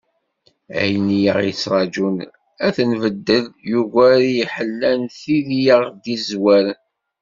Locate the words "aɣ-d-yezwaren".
5.75-6.79